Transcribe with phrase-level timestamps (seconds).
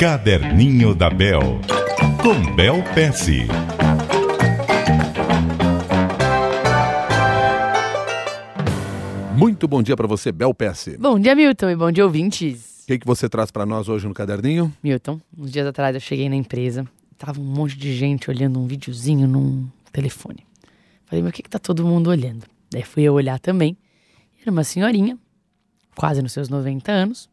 [0.00, 1.60] Caderninho da Bel,
[2.22, 3.46] com Bel Pesce.
[9.36, 10.96] Muito bom dia para você, Bel Pesce.
[10.96, 12.84] Bom dia, Milton, e bom dia, ouvintes.
[12.84, 14.74] O que, que você traz para nós hoje no caderninho?
[14.82, 16.86] Milton, uns dias atrás eu cheguei na empresa,
[17.18, 20.46] tava um monte de gente olhando um videozinho num telefone.
[21.04, 22.46] Falei, mas o que, que tá todo mundo olhando?
[22.70, 23.76] Daí fui eu olhar também.
[24.40, 25.18] Era uma senhorinha,
[25.94, 27.28] quase nos seus 90 anos,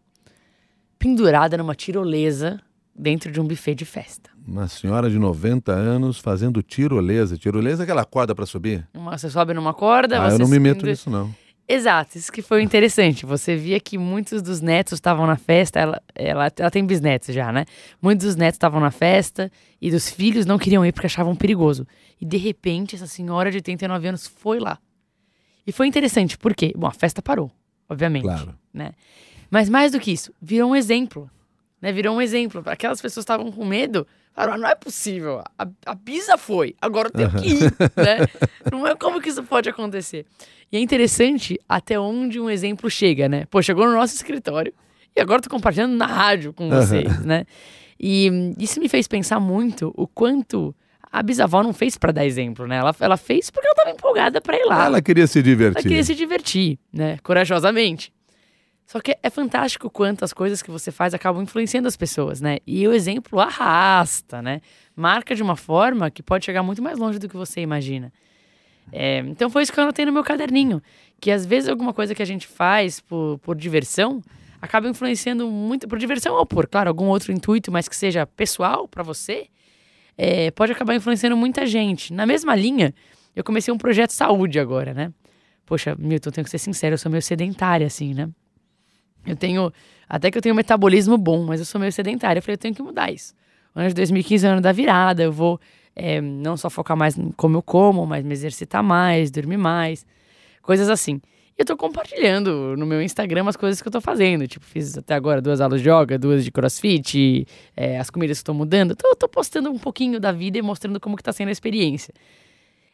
[0.97, 2.59] pendurada numa tirolesa
[2.95, 4.29] dentro de um buffet de festa.
[4.47, 7.37] Uma senhora de 90 anos fazendo tirolesa.
[7.37, 8.87] Tirolesa é aquela corda para subir?
[8.93, 11.33] Uma, você sobe numa corda, Ah, você eu não me meto pendura- nisso, não.
[11.69, 13.25] Exato, isso que foi interessante.
[13.25, 17.51] Você via que muitos dos netos estavam na festa, ela, ela, ela tem bisnetos já,
[17.51, 17.65] né?
[18.01, 21.85] Muitos dos netos estavam na festa e dos filhos não queriam ir porque achavam perigoso.
[22.21, 24.79] E de repente, essa senhora de 89 anos foi lá.
[25.65, 26.71] E foi interessante, por quê?
[26.73, 27.51] Bom, a festa parou,
[27.89, 28.23] obviamente.
[28.23, 28.55] Claro.
[28.73, 28.91] Né?
[29.49, 31.29] Mas mais do que isso, virou um exemplo.
[31.81, 31.91] Né?
[31.91, 32.61] Virou um exemplo.
[32.65, 35.43] Aquelas pessoas que estavam com medo, falaram, "Ah, não é possível.
[35.57, 37.61] A, a Bisa foi, agora eu tenho que ir.
[37.95, 38.27] né?
[38.71, 40.25] Não é como que isso pode acontecer.
[40.71, 43.45] E é interessante até onde um exemplo chega, né?
[43.49, 44.73] Pô, chegou no nosso escritório
[45.15, 47.45] e agora tô compartilhando na rádio com vocês, né?
[47.99, 50.75] E isso me fez pensar muito o quanto
[51.19, 52.77] a bisavó não fez pra dar exemplo, né?
[52.77, 54.85] Ela, ela fez porque ela tava empolgada pra ir lá.
[54.85, 55.77] Ela queria se divertir.
[55.77, 57.17] Ela queria se divertir, né?
[57.23, 58.13] Corajosamente.
[58.85, 62.59] Só que é fantástico quanto as coisas que você faz acabam influenciando as pessoas, né?
[62.65, 64.61] E o exemplo arrasta, né?
[64.95, 68.13] Marca de uma forma que pode chegar muito mais longe do que você imagina.
[68.91, 70.81] É, então foi isso que eu anotei no meu caderninho.
[71.19, 74.21] Que às vezes alguma coisa que a gente faz por, por diversão
[74.61, 75.85] acaba influenciando muito.
[75.85, 79.47] Por diversão ou por, claro, algum outro intuito, mas que seja pessoal pra você,
[80.17, 82.13] é, pode acabar influenciando muita gente.
[82.13, 82.93] Na mesma linha,
[83.35, 85.13] eu comecei um projeto saúde agora, né?
[85.65, 88.29] Poxa, Milton, tenho que ser sincero, eu sou meio sedentária, assim, né?
[89.25, 89.71] Eu tenho.
[90.07, 92.39] Até que eu tenho um metabolismo bom, mas eu sou meio sedentária.
[92.39, 93.35] Eu falei, eu tenho que mudar isso.
[93.75, 95.59] O ano de 2015 é o ano da virada, eu vou
[95.95, 100.05] é, não só focar mais como eu como, mas me exercitar mais, dormir mais,
[100.61, 101.21] coisas assim.
[101.57, 104.47] Eu tô compartilhando no meu Instagram as coisas que eu tô fazendo.
[104.47, 108.43] Tipo, fiz até agora duas aulas de yoga, duas de crossfit, é, as comidas que
[108.43, 108.95] tô mudando.
[108.95, 112.13] Tô, tô postando um pouquinho da vida e mostrando como que tá sendo a experiência.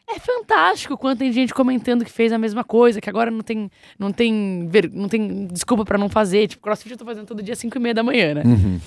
[0.06, 3.70] É fantástico quanto tem gente comentando que fez a mesma coisa, que agora não tem,
[3.98, 6.46] não tem, ver, não tem desculpa pra não fazer.
[6.46, 8.42] Tipo, crossfit eu tô fazendo todo dia às 5 e meia da manhã, né?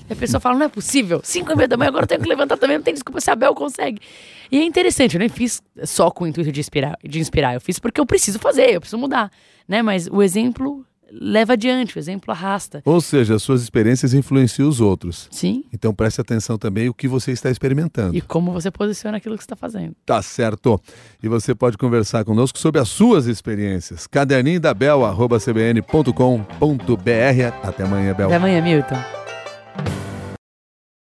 [0.08, 2.22] E a pessoa fala, não é possível, 5 e meia da manhã, agora eu tenho
[2.22, 4.00] que levantar também, não tem desculpa se a Bel consegue.
[4.52, 7.62] E é interessante, eu nem fiz só com o intuito de inspirar, de inspirar, eu
[7.62, 9.32] fiz porque eu preciso fazer, eu preciso mudar,
[9.68, 9.82] né?
[9.82, 12.82] Mas o exemplo leva adiante, o exemplo arrasta.
[12.86, 15.28] Ou seja, as suas experiências influenciam os outros.
[15.32, 15.64] Sim.
[15.74, 18.16] Então preste atenção também o que você está experimentando.
[18.16, 19.96] E como você posiciona aquilo que você está fazendo.
[20.06, 20.82] Tá certo.
[21.22, 24.08] E você pode conversar conosco sobre as suas experiências.
[24.08, 26.14] Caderninho da Bel, arroba cbn.com.br.
[27.64, 28.28] Até amanhã, Bel.
[28.28, 29.17] Até amanhã, Milton.